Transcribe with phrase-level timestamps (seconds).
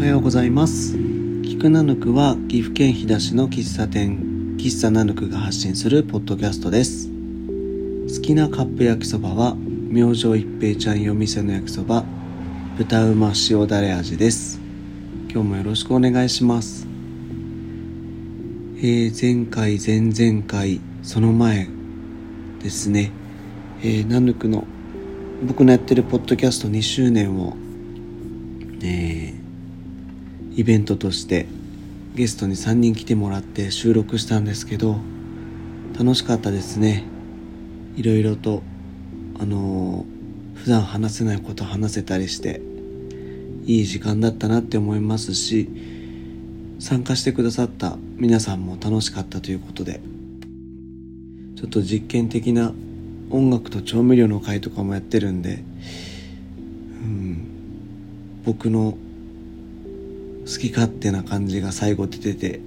[0.00, 0.96] おはようございます。
[1.42, 7.10] 菊ナヌクは岐阜県飛騨市の喫茶店喫茶ナヌクが発信するポッドキャストです。
[8.08, 12.06] 好きなカップ焼きそばは明星一平ちゃん夜店の焼きそば
[12.78, 14.58] 豚うま塩だれ味です。
[15.30, 16.86] 今日もよろしくお願いします。
[18.78, 21.68] えー、前回前々回その前
[22.62, 23.12] ですね、
[23.82, 24.64] えー、ナヌクの
[25.46, 27.54] 僕のやってるポッドキャスト2周年を、
[28.82, 29.39] えー、
[30.56, 31.46] イベントとして
[32.14, 34.96] ゲストに3人来てもらって収録したんですけど
[35.98, 37.04] 楽しかったですね。
[37.96, 38.62] いろいろと
[39.38, 42.60] あのー、普段話せないこと話せたりして
[43.66, 45.68] いい時間だったなって思いますし
[46.78, 50.00] 参加してくださった皆さんも楽しかったということで
[51.56, 52.72] ちょっと実験的な
[53.30, 55.62] 音楽と調味料の会とかもやってるんで、
[57.02, 58.96] うん、僕の
[60.50, 62.60] 好き勝手な感じが最後出てて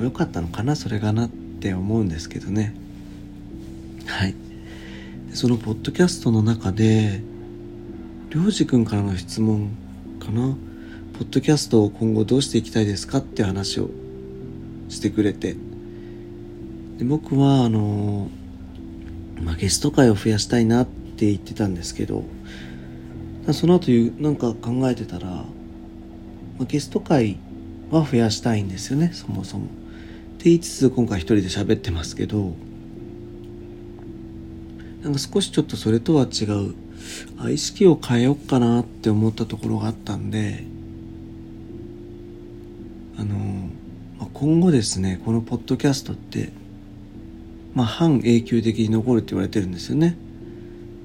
[0.00, 2.74] よかったのかなそれがなって思うんですけどね。
[4.06, 4.34] はい。
[5.32, 7.22] そのポッドキャストの中で
[8.30, 9.70] りょうじくんからの質問
[10.20, 10.54] かな？
[11.14, 13.90] ポッドキャストを今後どうしていきたいですかって話を
[14.88, 15.56] してくれて。
[16.98, 18.28] で僕はあの
[19.42, 22.24] まあ、ゲスト会を増やしたいなって言ってたんですけど
[23.52, 25.44] その後なんか考えてたら、
[26.60, 27.38] ゲスト会
[27.90, 29.66] は増やしたいんですよねそもそも。
[29.66, 29.68] っ
[30.38, 32.54] て言いつつ今回一人で喋ってますけど
[35.02, 36.74] なんか少しちょっとそれとは違う
[37.38, 40.64] あ意識を変えようかなって思ったところがあったんで
[43.18, 43.36] あの、
[44.18, 46.52] まあ、今後ですねこのポッドキャストって
[47.74, 50.16] まあ半永久的に残るって言われてるんですよね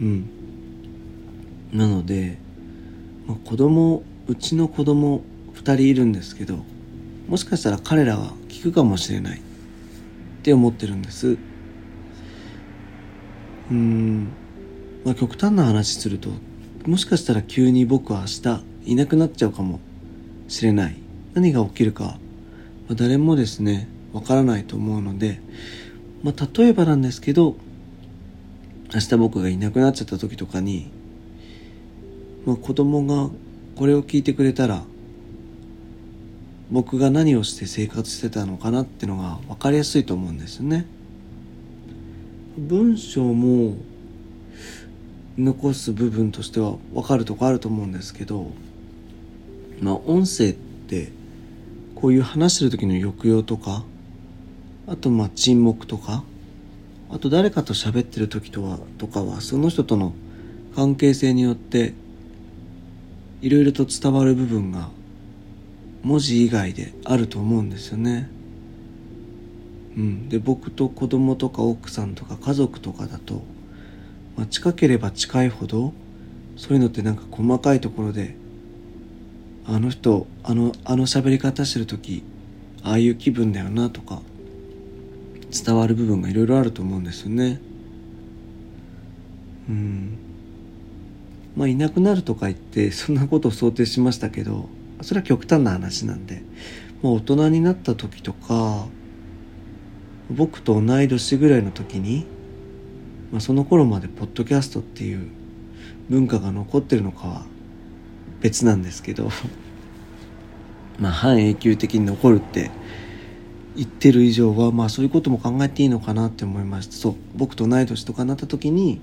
[0.00, 0.30] うん
[1.72, 2.38] なので、
[3.26, 5.22] まあ、子供うちの子供
[5.54, 6.58] 2人いるんですけど
[7.26, 9.38] もしかしたら彼らは聞くかもしれない。
[9.38, 9.40] っ
[10.42, 11.36] て思ってるんです。
[13.70, 14.28] うん。
[15.04, 16.30] まあ極端な話すると
[16.86, 19.80] もしかしたら急に僕は明日いなくなっちゃうかも
[20.46, 20.96] しれない。
[21.34, 22.18] 何が起きるか、ま
[22.92, 25.40] あ、誰もですねわからないと思うので、
[26.22, 27.56] まあ、例えばなんですけど
[28.94, 30.90] 明日僕がいなくなっちゃった時とかに、
[32.46, 33.30] まあ、子供が
[33.76, 34.82] これを聞いてくれたら
[36.70, 40.86] 僕が何をして生活してたのかなってのが分かりやすいと思うんですよね。
[42.56, 43.76] 文章も
[45.38, 48.50] 残す部分としては分かるとこあると思うんですけど
[49.80, 51.12] まあ音声って
[51.94, 53.84] こういう話してる時の抑揚とか
[54.86, 56.24] あとまあ沈黙とか
[57.10, 60.12] あと誰かと喋ってる時とはとかはその人との
[60.74, 61.94] 関係性によって
[63.40, 64.90] いろいろと伝わる部分が
[66.02, 68.28] 文字以外であると思うんですよね。
[69.96, 73.42] うん、で僕と子供とか奥さんとか家族とかだと、
[74.36, 75.92] まあ、近ければ近いほど
[76.56, 78.36] そういうのってなんか細かいところで
[79.66, 82.22] あの人あのあの喋り方してる時
[82.82, 84.22] ああいう気分だよなとか
[85.50, 87.60] 伝わる部分がいろいろあると思うんですよね。
[89.68, 90.29] うん。
[91.56, 94.68] まあいなくなるとか言ってそんなことを想定しましたけど
[95.02, 96.42] それは極端な話なんで
[97.02, 98.86] もう大人になった時とか
[100.30, 102.26] 僕と同い年ぐらいの時に、
[103.32, 105.28] まあ、その頃までポッドキャストっていう
[106.08, 107.42] 文化が残ってるのかは
[108.40, 109.30] 別なんですけど
[110.98, 112.70] まあ半永久的に残るって
[113.76, 116.92] 言ってる以上はまあそういうことも考えていいのかなって思いました。
[116.92, 119.00] そう僕と同い年とかなった時に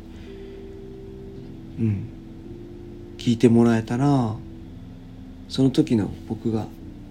[1.80, 2.17] うん。
[3.18, 4.36] 聞いてもらえたら
[5.50, 6.68] その時の僕が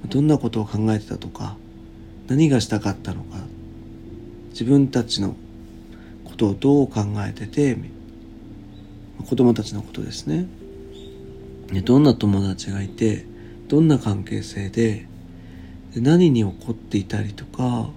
[0.08, 1.56] どんなことを考えてたとか
[2.28, 3.38] 何がしたかったのか
[4.50, 5.36] 自分たちの
[6.24, 7.76] ことをどう考えてて
[9.28, 10.46] 子供たちのことですね。
[11.84, 13.26] どんな友達がいて
[13.68, 15.06] どんな関係性で
[15.94, 17.88] で何に怒っていたりとか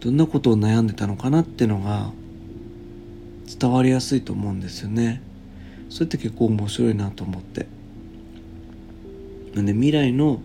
[0.00, 2.10] どんなことを悩んでたのかなってのが
[3.58, 5.22] 伝わりやすいと思うんですよね。
[5.94, 7.68] それって結構面白いなと思って。
[9.54, 10.40] なんで未来の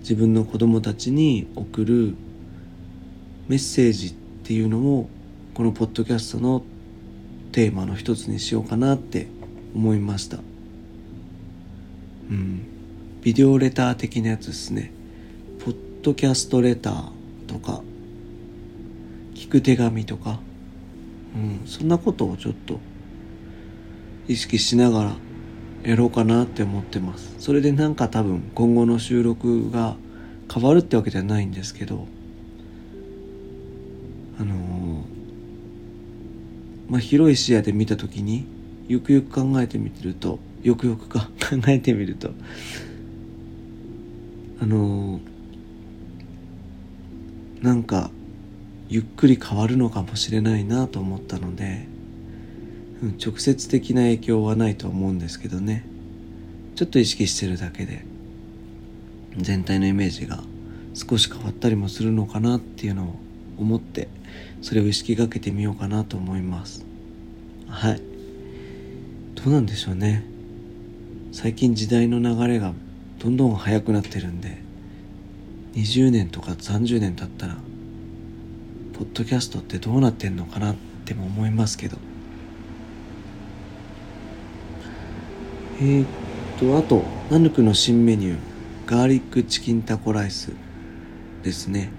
[0.00, 2.14] 自分の子供たちに送る
[3.48, 5.08] メッセージっていうのを
[5.54, 6.62] このポッドキャストの
[7.52, 9.28] テーマの一つにしようかなって
[9.74, 10.36] 思いました。
[10.36, 10.40] う
[12.34, 12.60] ん。
[13.22, 14.92] ビデオレター的なやつですね。
[15.64, 17.04] ポッドキャストレター
[17.46, 17.80] とか
[19.34, 20.38] 聞く手紙とか。
[21.34, 21.66] うん。
[21.66, 22.78] そんなことをちょっと
[24.28, 25.16] 意識しながら
[25.84, 27.34] やろうかなって思ってます。
[27.38, 29.96] それでなんか多分今後の収録が
[30.52, 32.06] 変わるってわけではないんですけど
[34.38, 35.02] あのー、
[36.88, 38.46] まあ広い視野で見た時に
[38.86, 42.32] よくよく考えてみてるとよくよくか 考えてみると
[44.60, 48.10] あのー、なんか
[48.88, 51.88] ゆっくり変わるのかもしれないなと思ったので
[53.02, 55.84] 直接的な影響はないと思うんですけどね。
[56.76, 58.04] ちょっと意識してるだけで
[59.36, 60.42] 全体のイメージが
[60.94, 63.14] 少し変わったりもするのかなっていうのを
[63.58, 64.08] 思って
[64.62, 66.84] それを意識がけてみようかなと思います。
[67.68, 68.02] はい。
[69.34, 70.24] どうなんでしょうね。
[71.32, 72.72] 最近時代の流れが
[73.18, 74.58] どんどん速くなってるんで
[75.74, 77.56] 20年とか30年経ったら
[78.92, 82.11] ポッドキャストってどうなってんのかなっても思いますけど。
[85.82, 86.06] えー、っ
[86.60, 88.36] とあとナヌクの新メニュー
[88.86, 90.52] ガーリックチキンタコライス
[91.42, 91.90] ですね。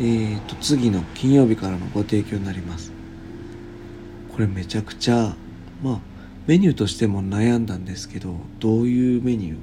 [0.00, 2.90] えー、っと次の金曜日からのご提供になります。
[4.32, 5.36] これめちゃくちゃ
[5.84, 5.98] まあ
[6.48, 9.58] メニューとしても悩んだんですけどどういうメニューを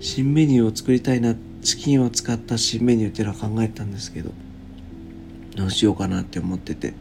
[0.00, 4.30] 新メニューを作りたいなチキンを使った新メニューっていうのは考えたんですけど
[5.56, 6.92] どうしようかなって思ってて。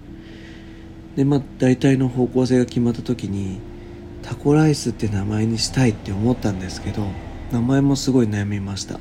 [1.18, 3.60] でまあ大体の方向性が決まった時に
[4.24, 7.08] タコライスって名前にしたいって思ったんですけど
[7.52, 9.00] 名前もすごい悩みました。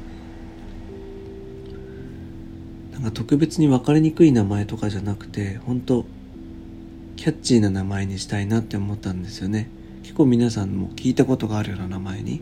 [2.93, 6.05] なんか特別に分かりにくい名前とかじゃなくて本当
[7.17, 9.71] キャッチーな名前にしたいなって思ったんですよね。
[10.03, 12.41] 結構皆さんも聞いたことがあるような名前に。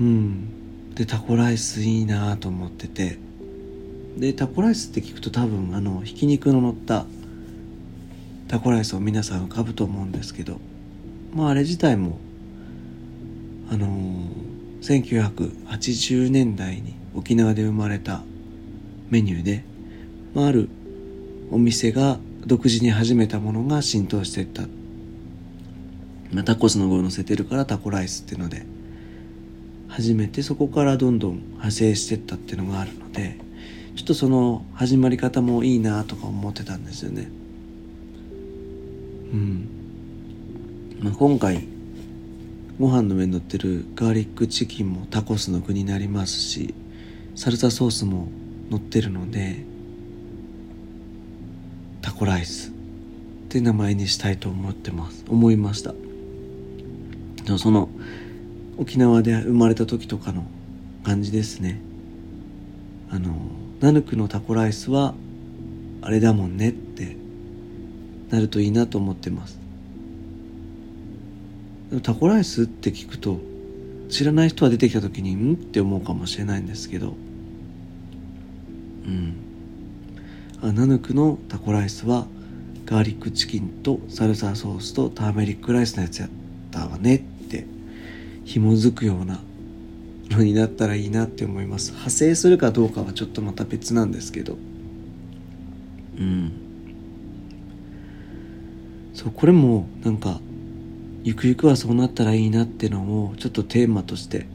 [0.00, 0.94] うん。
[0.94, 3.18] でタコライスいいなと思ってて。
[4.18, 7.06] でタコライスって聞くと多分あのひき肉の乗った
[8.48, 10.60] タコライスを皆さん浮かぶと思うんですけど。
[11.36, 12.18] まああれ自体も
[13.70, 15.52] あのー、
[15.82, 18.22] 1980年代に沖縄で生まれた
[19.10, 19.64] メニューで、
[20.34, 20.68] まあ、ある
[21.50, 24.62] お店が独自に始めたものが浸透していった、
[26.32, 28.64] まあ、タコスの具を乗せてるからタコライスっていうので
[29.88, 33.36] 始めてそこからどんどん派生していったっていうのがあるので
[33.96, 37.28] ちょっとその始まり方もいいなとか思ってたんですよね。
[39.32, 39.68] うん、
[41.00, 41.66] まあ、今回
[42.78, 46.74] ご飯の上に乗ってるガーリックチキンもタコスの具になりますし
[47.34, 48.28] サルサソースも
[48.70, 49.64] 乗ってるので
[52.02, 52.72] タコライスっ
[53.48, 55.24] て名前にしたいと思ってます。
[55.28, 55.94] 思いました。
[57.58, 57.88] その
[58.76, 60.44] 沖縄で生まれた時とかの
[61.04, 61.80] 感じですね。
[63.10, 63.36] あの
[63.80, 65.14] ナヌクのタコライスは
[66.02, 66.74] あれだもんね
[68.30, 69.58] なるといいなと思ってます。
[72.02, 73.38] タコライスって聞くと
[74.08, 77.14] 知らない人が出てきた時にんって思うかもしれないんですけど。
[79.06, 79.34] うん。
[80.62, 82.26] あナヌクのタコライスは
[82.86, 86.30] ガーリックチキンとサルサソースとターメリックライスのやつやっ
[86.70, 87.66] たわねって
[88.44, 89.40] 紐づくような
[90.30, 91.90] のになったらいいなって思います。
[91.90, 94.56] 派生するかどうかはちょっとまた別なんですけど。
[96.18, 96.65] うん。
[99.16, 100.40] そうこれもなんか
[101.24, 104.46] ゆくゆくはそうなったらいいなってのをちょっとテーマとして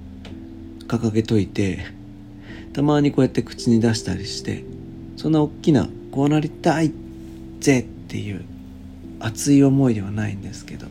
[0.87, 1.79] 掲げといて
[2.71, 4.63] たまにこうやって口に出したりして
[5.17, 6.91] そんな大きなこうなりたい
[7.59, 8.41] ぜっていう
[9.19, 10.87] 熱い思いではないんですけど。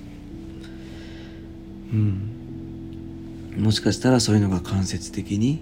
[1.93, 3.63] うん。
[3.63, 5.61] もしかしたらそういうのが間接的に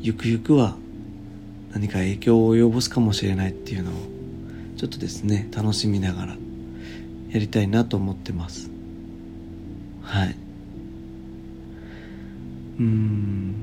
[0.00, 0.76] ゆくゆくは
[1.72, 3.94] 何か影響を及ぼすかもしれないっていうのを
[4.76, 6.47] ちょっとですね楽しみながら。
[7.30, 8.70] やりたいなと思ってます。
[10.02, 10.36] はい。
[12.78, 13.54] うん。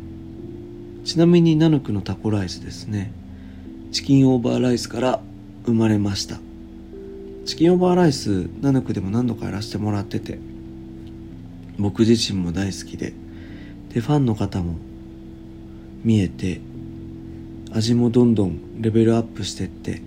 [1.04, 3.12] ちなみにナヌクのタコライスですね。
[3.92, 5.22] チキンオーバーライスから
[5.66, 6.40] 生まれました。
[7.46, 10.40] チキンオーバーライスナヌクでも何度かやらせてもらってて
[11.78, 13.14] 僕自身も大好きで
[13.94, 14.78] でファンの方も
[16.04, 16.60] 見えて
[17.72, 20.02] 味もどんどんレベルアップしてって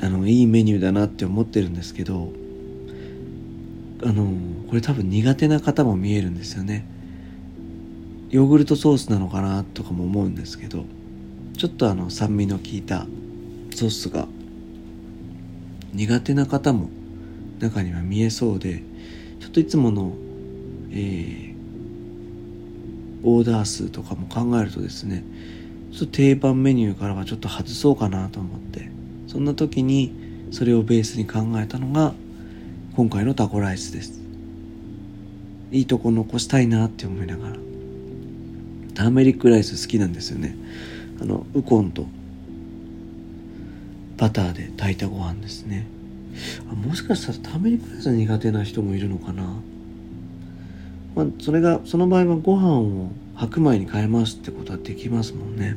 [0.00, 2.32] あのいいメニューだなって思ってるんですけど
[4.04, 4.30] あの
[4.68, 6.86] これ多分苦手な方も見えるんですよね。
[8.30, 10.84] ヨーグルトソースなのかなとかも思うんですけど
[11.56, 13.06] ちょっとあの酸味の効いた
[13.74, 14.28] ソースが
[15.94, 16.90] 苦手な方も
[17.58, 18.82] 中には見えそうで
[19.40, 20.12] ちょっといつもの、
[20.90, 21.54] えー、
[23.24, 25.24] オーダー数とかも考えるとですね
[25.90, 28.97] ちょっと定番メニューからはちょっと外そうかなと思って。
[29.28, 30.12] そんな時に
[30.50, 32.14] それをベースに考えたのが
[32.96, 34.18] 今回のタコライスです。
[35.70, 37.56] いいとこ残したいなって思いながら。
[38.94, 40.56] ターメリックライス好きなんですよね。
[41.20, 42.06] あのウコンと
[44.16, 45.86] バターで炊いたご飯ですね。
[46.70, 49.44] あもしかしたらターメリックライス苦手な人もいるのかな。
[51.14, 55.76] まあそれがその場合はご飯を白米に変えますってことはできますもんね。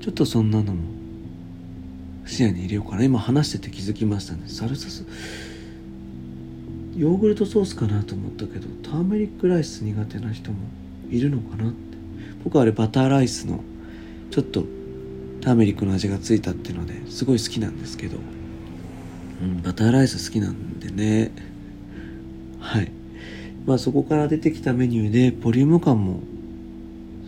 [0.00, 0.95] ちょっとそんなのも
[2.26, 3.04] 視野に入れようかな。
[3.04, 4.42] 今話してて気づきましたね。
[4.46, 5.04] サルサス。
[6.96, 10.56] ヨーグルトソースかなと思ったけどターメリックライス苦手な人も
[11.10, 11.76] いるのかなって。
[12.42, 13.62] 僕はあれバターライスの
[14.30, 14.64] ちょっと
[15.40, 18.18] ターメリックの味がついたっていうのですごい好きなんですけど、
[19.42, 21.32] うん、バターライス好きなんでね。
[22.60, 22.90] はい。
[23.66, 26.20] まあそこから出てきたメニューでボリューム感も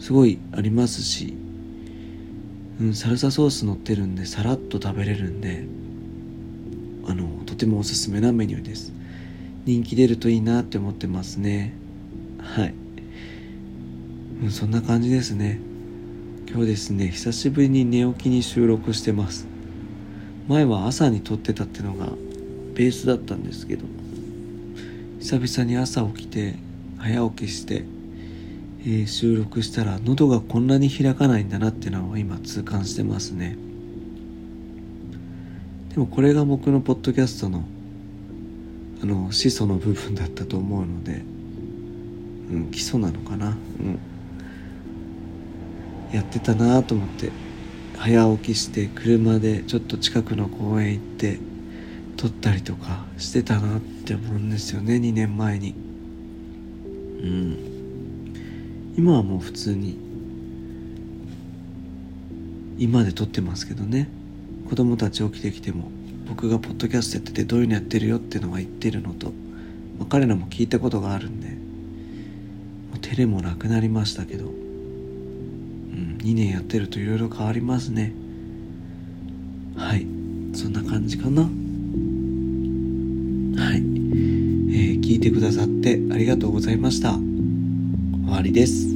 [0.01, 1.35] すごいありますし、
[2.81, 5.65] うん、サルサソース乗ってるんでさらっと食べれるんで
[7.07, 8.93] あのとてもおすすめなメニューです。
[9.65, 11.75] 人気出るといいなって思ってますね。
[12.39, 12.75] はい、
[14.43, 15.61] うん、そんな感じですね。
[16.49, 19.47] 今日ですね久しぶりに寝起きに収録してます。
[20.47, 22.07] 前は朝に撮ってたってのが
[22.75, 23.85] ベースだったんですけど
[25.21, 26.55] 久々に朝起きて
[26.97, 27.85] 早起きして、
[28.81, 33.57] えー、収録したら喉がこんなに開かないんだなってのを今痛感してますね。
[35.91, 37.65] でもこれが僕のポッドキャストの
[39.03, 41.23] あの始祖の部分だったと思うので、
[42.51, 43.99] うん、基礎なのかな、うん、
[46.13, 47.31] やってたなと思って
[47.97, 51.39] 早起きして車でちょっと近くの公園行って
[52.17, 55.75] 撮ったりとかしてたなって思うんですよね2年前に。
[57.23, 57.68] うん。
[58.99, 59.97] 今はもう普通に
[62.79, 64.09] 今で撮ってますけどね。
[64.69, 65.91] 子供たち起きてきても
[66.29, 69.29] 僕がポッドキャストやっててどういうのやってるよっていうのは言ってるのと、
[69.99, 71.55] まあ、彼らも聞いたことがあるんでも
[72.97, 78.13] う照れもなくなりましたけど、うん、2年やってるといろいろ変わりますね。
[79.77, 80.05] はい
[80.55, 81.43] そんな感じかな。
[81.43, 81.51] はい、
[83.77, 87.13] えー、聞いてくださってありがとうございました。
[87.13, 88.88] 終わりです。